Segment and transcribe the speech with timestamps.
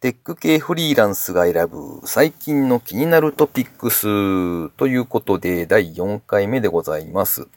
[0.00, 7.48] テック系フリーランスが選ぶ最近の気になるトピックスということで第4回目でございます。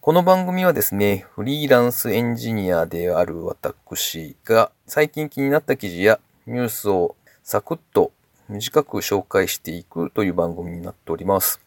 [0.00, 7.14] この番組はですね、フリーランスエンジニアである私が最近気になった記事やニュースを
[7.44, 8.10] サクッと
[8.48, 11.60] 短く紹介していくという番組になっております。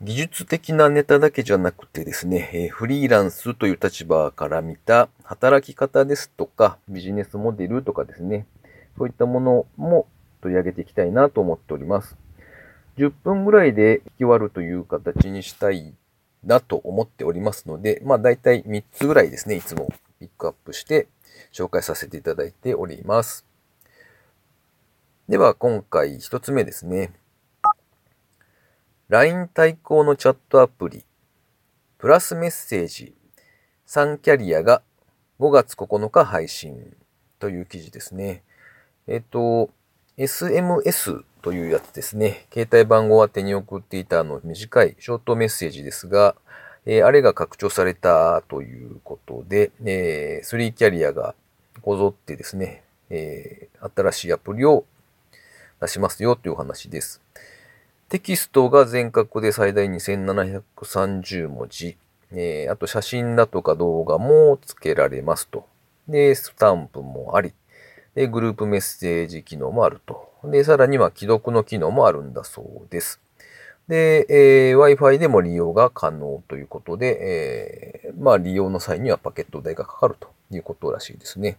[0.00, 8.46] 技術的なネタだけじゃなくてですね、フリーランスという立場から見た働き方ですとかビジネスモデルとかですね、
[8.96, 10.06] そういったものも
[10.40, 12.16] 取り上げていきたいなと思っております。
[12.98, 15.94] 10分ぐらいで聞き終わるという形にしたい
[16.44, 19.88] なと思っておりますので、まあ大体3つぐらいですね、いつも
[20.20, 21.08] ピックアップして
[21.52, 23.46] 紹介させていただいております。
[25.28, 27.12] では今回1つ目ですね。
[29.08, 31.04] LINE 対抗のチャットアプリ、
[31.98, 33.14] プラスメッセージ、
[33.86, 34.82] 3キャリアが
[35.38, 36.96] 5月9日配信
[37.38, 38.42] という記事ですね。
[39.08, 39.70] えっと、
[40.16, 42.46] SMS というやつですね。
[42.52, 46.36] 携帯番号宛てに送っていたあの短いショートメッセージですが、
[46.86, 51.34] えーあれが拡張されたということで、えー、3キャリアが
[51.80, 54.84] こぞってですね、えー新しいアプリを
[55.80, 57.20] 出しますよというお話です。
[58.08, 61.96] テキストが全角で最大2730文字、
[62.30, 65.66] えーあと写真だとか動画も付けられますと。
[66.06, 67.52] で、スタンプもあり、
[68.14, 70.30] で、グループメッセージ機能もあると。
[70.44, 73.20] で、さらには既読の機能もあるんだそうです。
[73.88, 81.58] で、えー Wi-Fi でも利用が可能ということで、えーまあ利用の際にはパケット代がかかるということらしいですね。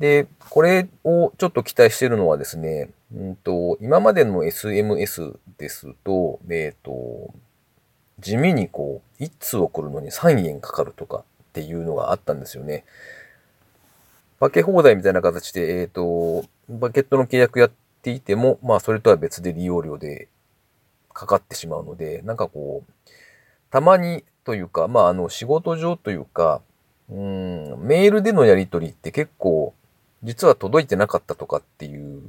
[0.00, 7.34] で、これをちょっと期待しているのはですね、うんと、今までの SMS ですと、えっ、と、
[8.18, 12.84] 地味にこう、1通送るのに3円かかるとかっていうのがあったんですよね。
[14.40, 17.70] 分け放題みたいな形で、えっ、と、バケットの契約やっ
[18.02, 20.28] ていても、まあそれとは別で利用料で
[21.12, 23.10] かかってしまうので、なんかこう、
[23.70, 26.62] たまにというか、まああの仕事上というか、
[27.10, 29.74] うん、メールでのやり取りって結構、
[30.22, 32.22] 実は届いてなかったとかっていう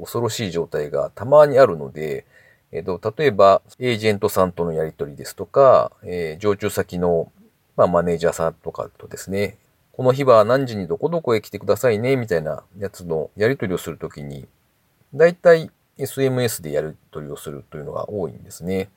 [0.00, 2.24] 恐ろしい状態がたまにあるので、
[2.72, 7.30] えっと、例えば、エージェントさんとのやり取りですとか、えー常駐先の、
[7.76, 9.58] まあ、マネージャーさんとかとですね、
[9.92, 14.48] この日は何時にどこどこへ来てくださいね、みたいなやつのやり取りをするときに、
[15.14, 18.88] だいたい SMS でやり取りをするというのが多いんですね。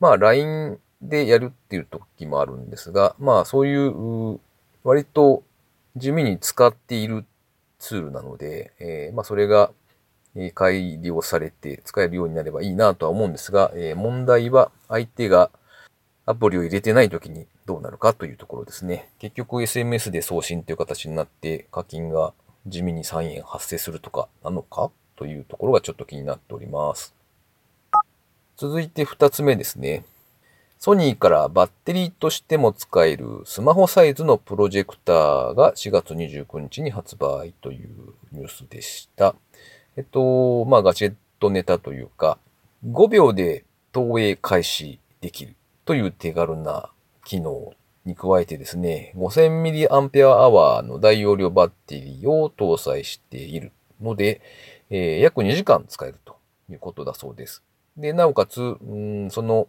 [0.00, 4.40] まあ、LINE でやるっていう時もあるんですが、まあ、そういう、
[4.82, 5.42] 割と
[5.96, 7.26] 地味に使っている
[7.78, 9.70] ツールなので、えーまあ、それが、
[10.54, 15.50] 改良されて使えるようになればいいなとは思うんですが、えー問題は相手が
[16.24, 19.10] アプリを入れてない時にどうなるかというところですね。
[19.20, 22.32] 結局 SMS で送信という形になって課金が
[22.66, 27.14] 地味に3円発生するとかなのかというところがちょっと気になっております。
[28.56, 30.04] 続いて2つ目ですね。
[30.80, 37.88] ソニーからバッテリーとしても使えるスマホサイズのプロジェクターが4月29日に発売という
[38.32, 39.36] ニュースでした。
[39.96, 42.36] えっと、まあガジェットネタというか、
[42.84, 45.54] 5秒で投影開始できる
[45.84, 46.90] という手軽な
[47.30, 47.72] 機能
[48.04, 53.70] に加えてですね、5000mAh の大容量バッテリーを搭載している
[54.00, 54.40] ので、
[54.90, 56.36] えー約2時間使えると
[56.68, 57.62] いうことだそうです。
[57.96, 59.68] で、なおかつ、うんその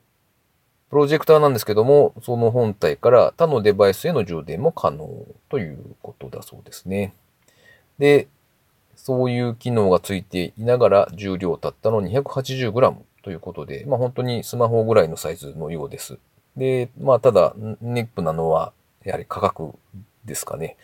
[0.90, 7.14] プロジェクターなんですけども、その本体から他のデバイスへの充電も可能ということだそうですね。
[8.00, 8.28] で、
[8.96, 16.18] そういう機能がついていながら重量たったの 280g ということで、まあ本当にスマホぐらいのサイズのようです。
[16.58, 18.74] で、まあただネックなのは
[19.04, 19.74] やはり価格
[20.26, 20.78] ですかね。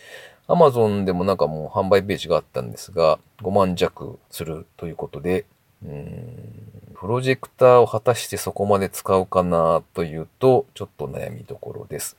[0.48, 5.46] Amazon でもなんかもう販売ページがあったんですが、5万弱するということで、
[5.86, 6.68] うん
[7.00, 12.18] プロジェクターを果たしてそこまで使うかなというと、ちょっと悩みどころです。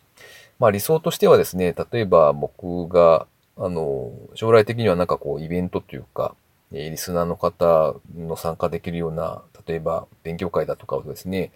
[0.61, 3.27] まあ理想としてはですね、例えば僕が、
[3.57, 6.37] あの、将来的にはなんかこうイベントというか、
[6.71, 11.51] リスナーの方の参加できるような、例えば勉強会だとかをですね、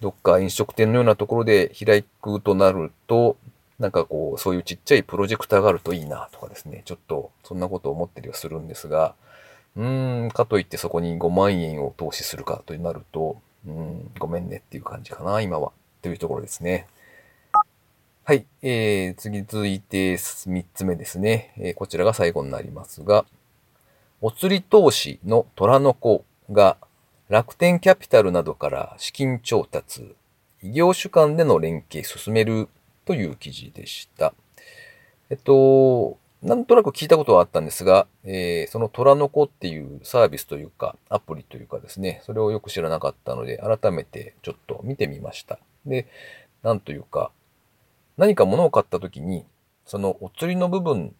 [0.00, 3.36] どっか飲食店のようなところで開くとなると、
[3.78, 9.14] なんかこう、そういうちっちゃいプロジェクターがあるといいなとかですね、ちょっとそんなことを思ったりはするんですが、
[9.76, 15.72] うーん、かといってそこに5万円を投資するかとなると、うん、ごめんねっていう感じかな、今は。
[16.02, 16.86] というところですね。
[18.24, 18.46] はい。
[18.62, 21.52] えー、次続いて3つ目ですね。
[21.58, 23.26] えーこちらが最後になりますが、
[24.20, 26.76] お釣り投資の虎の子が
[27.30, 30.14] 楽天キャピタルなどから資金調達、
[30.62, 32.68] 異業種間での連携進める
[33.06, 34.34] という記事でした。
[35.30, 45.58] えっと、なんとなく聞いたことはあったんですが、えー、その虎の子っていうサービスというか、アプリというかですね、それをよく知らなかったので、改めてちょっと見てみました。
[45.86, 46.06] で、
[46.62, 47.30] なんというか、
[48.18, 49.46] 何か物を買った時に、
[49.86, 51.14] そのお釣りの部分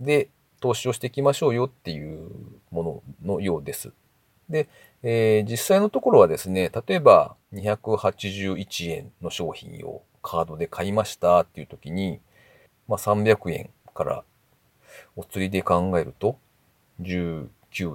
[0.00, 0.28] で
[0.60, 2.28] 投資をしていきましょうよっていう
[2.70, 3.94] もののようです。
[4.50, 4.68] で、
[5.02, 12.20] えー、実際のところはですね、例えば281円の商品をカードで買いましたっていう時に、
[12.88, 14.24] まあ、300円から
[15.16, 16.38] お釣りで考えると
[17.00, 17.48] 19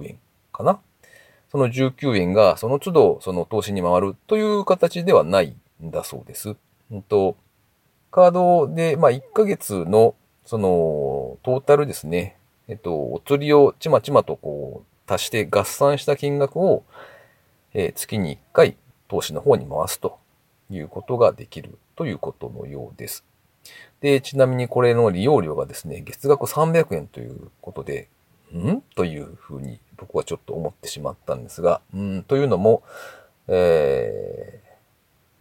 [0.06, 0.18] 円
[0.52, 0.80] かな。
[1.50, 6.56] その19円がその都度その投資に回るという形ではないんだそうです。
[6.90, 7.36] うんと、
[8.10, 10.14] カードで、まあ、1ヶ月の
[10.44, 12.36] そのトータルですね。
[12.68, 16.84] えっと、お釣りをちまちまとこう足して合算した金額を、
[17.74, 18.76] え、月に1回
[19.08, 20.18] 投資の方に回すと
[20.70, 23.24] いうことができるということのようです。
[24.00, 28.08] で、ちなみにこれの利用料がですね、月額300円ということで、
[28.54, 28.80] ん？
[28.94, 32.22] というふうに僕はちょっと思ってしまったんですが、うん？
[32.22, 32.82] というのも、
[33.48, 34.60] え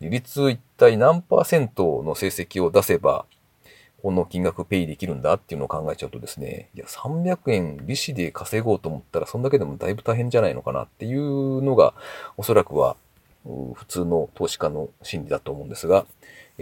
[0.01, 3.25] ー、利率一体何パーセントの成績を出せば、
[4.05, 11.95] この金額ペイできるんだっていうのを考えちゃうとですね、いや、300円利子で稼ごうと思ったら、そんだけでもだいぶ大変じゃないのかなっていうのが、
[12.37, 12.97] おそらくは、
[13.43, 16.05] 普通の投資家の心理だと思うんですが、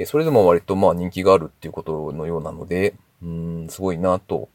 [0.06, 4.48] それでも割とまあ人気があるっていうことのようなので、うん、すごいなと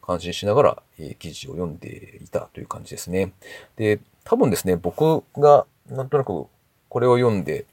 [0.00, 3.32] 感心しながら、え記事を読んでいたという感じですね。
[3.76, 6.46] で、多分ですね、僕がなんとなく
[6.88, 7.66] これを読んで、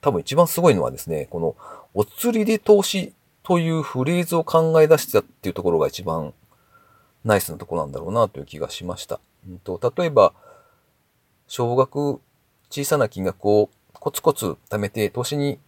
[0.00, 1.54] 多分一番すごいのはですね、この
[1.92, 6.32] お釣りで投資というフレーズを考え出してたっていうところが一番
[7.24, 9.20] ナイスなところなんだろうなという気がしました。
[9.48, 10.32] うんと、例えば、
[11.48, 12.20] 少額
[12.70, 15.58] 小さな金額をコツコツ貯めて投資に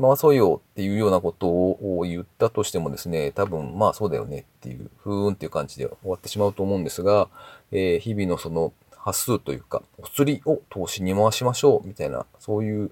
[0.00, 7.28] 回そうよっていうようなことを言ったとしてもですね、多分まあそうだよねっていう、ふーんっていう感じで終わってしまうと思うんですが、
[7.72, 12.90] えー、日々のその発数というか、お釣りを投資に回しましょうみたいな、そういう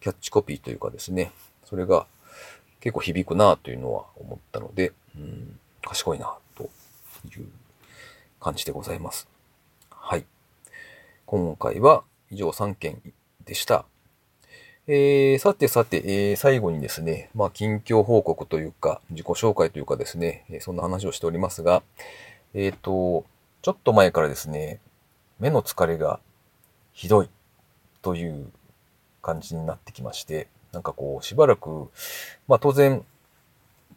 [0.00, 1.32] キャッチコピーというかですね、
[1.64, 2.06] それが
[2.84, 7.46] 結構響くなというのは思ったので、うん、賢いなという
[8.38, 9.26] 感じでございます。
[9.88, 10.26] はい。
[11.24, 13.00] 今回は以上3件
[13.46, 13.86] でした。
[14.86, 21.82] えー、さてさて、えー、最後にですね、まあ、近況報告というか、自己紹介というかですね、えー、そんな話をしておりますが、
[22.52, 23.24] えっ、ー、と、
[23.62, 24.78] ちょっと前からですね、
[25.40, 26.20] 目の疲れが
[26.92, 27.30] ひどい
[28.02, 28.52] という
[29.22, 31.88] 感じになってきまして、なんかこう、しばらく、
[32.46, 33.04] まあ当然、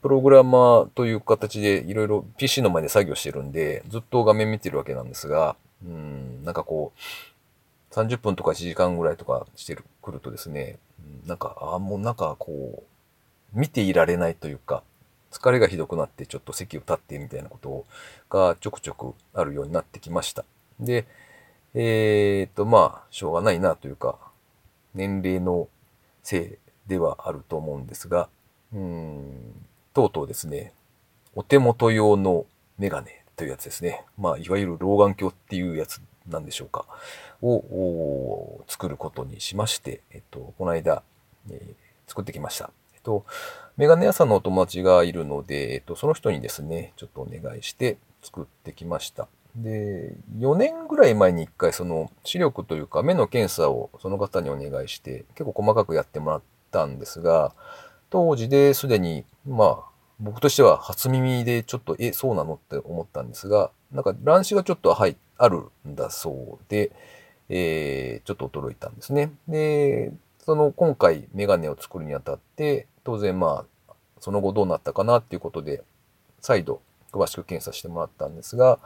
[0.02, 10.78] プログラマーという形でいろいろ PC の前で作業してるんで、ずっと画面見てるわけなんですが、うん、なんかこう、30分とか1時間ぐらいとかしてる、来るとですね、
[11.26, 14.84] なんか、ああもうなんかこう、見ていられないというか、
[15.32, 17.86] 疲れがひどくなってちょっと席を立ってみたいなこと
[18.30, 20.46] がちょくちょくあるようになってきました。
[20.80, 21.06] で、
[21.74, 24.18] えー、っと、まあ、しょうがないなというか、
[24.96, 25.68] 年齢の
[26.24, 28.30] せいではあると思うんですが、
[28.74, 30.74] うん、とうとうですね、
[31.36, 32.46] お手元用の
[32.78, 34.06] メガネというやつですね。
[34.18, 36.86] まあ、いわゆる老眼鏡っていうやつなんでしょうか。
[37.42, 41.04] を作ることにしまして、えっと、この間、
[41.52, 42.72] えー、作ってきました。
[42.96, 43.26] えっと、
[43.78, 49.28] メガネ屋さんのお友達がいるので、えっと、その人にですね、ちょっとお願いして作ってきました。
[49.56, 56.42] で、4年ぐらい前に一回その視力というか目の検査をその方にお願いして結構細かくやってもらっ
[56.72, 57.54] たんですが、
[58.10, 59.84] 当時ですでに、まあ、
[60.20, 62.56] 僕としては初耳でちょっと、え、そうなの？
[62.56, 66.92] って思ったんですが、なんか乱視がちょっとはい、あるんだそうで、
[67.50, 69.32] えー、ちょっと驚いたんですね。
[69.48, 75.84] で、その今回メガネを作るにあたって、当然まあ、その後どうなったかなっていうことで、
[76.42, 76.82] 再度
[77.12, 78.80] 詳しく検査してもらったんですが、やっ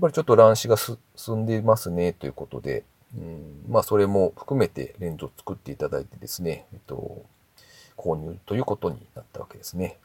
[0.00, 2.84] ぱりちょっと乱視が進んでいますねということで、
[3.16, 7.24] うん、まあそれも含めてレンズを作っていただいてですね、えっと、
[7.96, 9.98] 購入ということになったわけですね。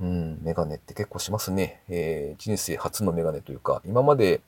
[0.00, 1.82] うん、メガネって結構しますね。
[1.88, 4.40] えー、人生初のメガネというか、今まで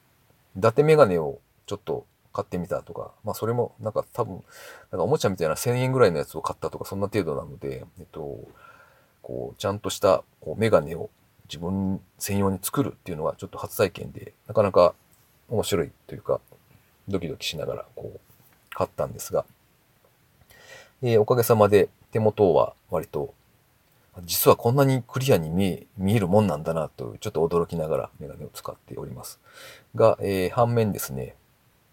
[0.57, 4.43] 伊達メガネをちょっと買ってみたとか、まあそれもなんか多分、
[4.91, 8.38] なんかおもちゃみたいな1000円ぐらいのやつを買ったとかそんな程度なので、えっと、
[9.23, 11.11] こう、ちゃんとしたこうメガネを
[11.45, 14.95] 自分専用に作るっていうのはちょっと初体験で、なかなか
[15.49, 16.41] 面白いというか、
[17.09, 18.21] ドキドキしながらこう、
[18.71, 19.44] 買ったんですが、
[21.02, 23.35] えー、おかげさまで手元は割と、
[24.25, 29.40] 実はこんなにクリアに見え見えるもんなんだなと、ちょっと驚きながらメガネを使っております。
[29.94, 31.35] が、えー、反面ですね、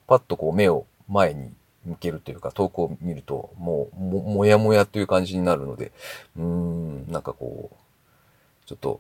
[0.08, 1.52] パッとこう目を前に
[1.86, 5.92] 向けるというか、遠くを見ると、もう、も、もやもやという感じになるので、
[6.38, 9.00] うーん、なんかこう、ちょっと、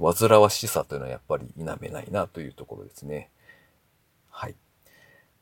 [0.00, 3.28] 煩わしさというのはやっぱり否めないなというところですね。
[4.30, 4.54] はい。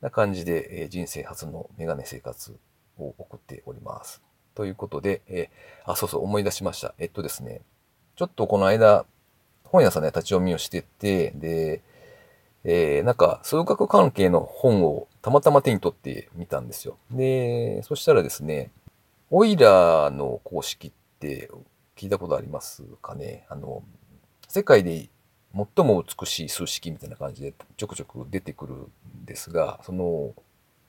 [0.01, 2.57] な感じで、えー、人生初のメガネ生活
[2.97, 4.21] を送っております。
[4.55, 6.93] ということで、えー、あ、そうそう、思い出しました。
[6.97, 7.61] えっとですね、
[8.15, 9.05] ちょっとこの間、
[9.63, 11.81] 本屋さんで立ち読みをしてて、で、
[12.63, 16.97] えー、なんか、数学関係の本をたまたま手に取ってみたんですよ。
[17.11, 18.71] で、そしたらですね、
[19.31, 21.49] オイラーの公式って
[21.95, 23.45] 聞いたことありますかね？
[23.47, 23.83] あの、
[24.47, 25.07] 世界で
[25.55, 30.33] 最も美しい数式みたいな感じでちょくちょく出てくるんですが、その、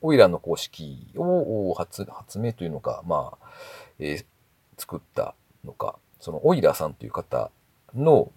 [0.02, 3.46] オイラーの公式を発発明というのか、まあ、
[3.98, 4.24] えー、
[4.78, 7.50] 作ったのか、そのオイラーさんという方
[7.94, 8.30] の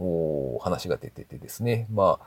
[0.61, 2.19] 話が出ててですね、ま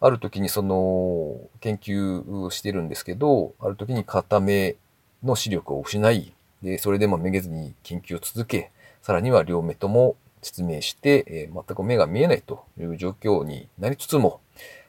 [0.00, 4.76] あ、ある時にその研究してるんですけど、ある時に片目
[5.22, 6.32] の視力を失い、
[6.62, 8.70] で、それでもめげずに研究を続け、
[9.02, 14.40] さらには両目とも失明して、え、全く目が見えないという状況になりつつも、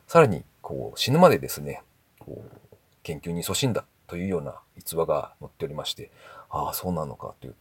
[0.07, 1.81] さらにこう死ぬまでですね、
[2.19, 6.11] こう研究に勤しんだというような逸話が載っておりまして、
[6.49, 7.55] ああ、そうなのかという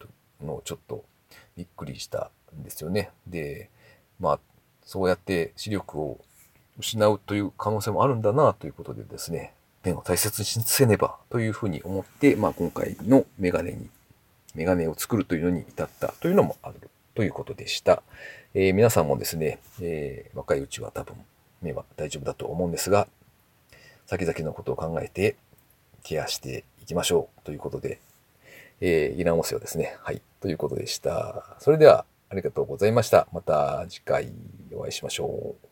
[0.44, 1.04] のをちょっと
[1.56, 3.10] びっくりしたんですよね。
[3.26, 3.70] で、
[4.20, 4.40] まあ、
[4.84, 6.20] そうやって視力を
[6.78, 13.88] 失うという可能性もあるんだなということでですね、ペンを大切にせねばというふうに思って、まあ今回のメガネに、
[14.54, 18.02] メガネを作るというのに至ったというのもあるということでした。
[18.54, 21.16] えー、皆さんもですね、えー、若いうちは多分
[21.62, 23.08] 目は大丈夫だと思うんですが、
[24.04, 25.36] 先々のことを考えて
[26.04, 27.98] ケアしていきましょうということで、
[28.82, 29.96] えー、イランオセをですね。
[30.02, 30.20] はい。
[30.40, 31.56] ということでした。
[31.58, 33.26] それでは、ありがとうございました。
[33.32, 34.30] また次回
[34.74, 35.65] お会いしましょう。